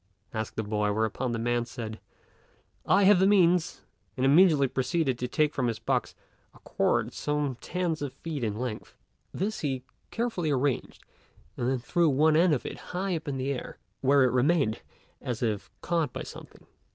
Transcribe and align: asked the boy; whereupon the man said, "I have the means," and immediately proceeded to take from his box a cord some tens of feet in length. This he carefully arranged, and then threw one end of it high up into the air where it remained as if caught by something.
asked 0.33 0.55
the 0.55 0.63
boy; 0.63 0.91
whereupon 0.91 1.31
the 1.31 1.37
man 1.37 1.63
said, 1.63 1.99
"I 2.87 3.03
have 3.03 3.19
the 3.19 3.27
means," 3.27 3.81
and 4.17 4.25
immediately 4.25 4.67
proceeded 4.67 5.19
to 5.19 5.27
take 5.27 5.53
from 5.53 5.67
his 5.67 5.77
box 5.77 6.15
a 6.55 6.59
cord 6.61 7.13
some 7.13 7.55
tens 7.61 8.01
of 8.01 8.11
feet 8.11 8.43
in 8.43 8.57
length. 8.57 8.95
This 9.31 9.59
he 9.59 9.83
carefully 10.09 10.49
arranged, 10.49 11.03
and 11.55 11.69
then 11.69 11.77
threw 11.77 12.09
one 12.09 12.35
end 12.35 12.51
of 12.55 12.65
it 12.65 12.79
high 12.97 13.15
up 13.15 13.27
into 13.27 13.43
the 13.43 13.53
air 13.53 13.77
where 14.01 14.23
it 14.23 14.31
remained 14.31 14.81
as 15.21 15.43
if 15.43 15.69
caught 15.81 16.11
by 16.11 16.23
something. 16.23 16.65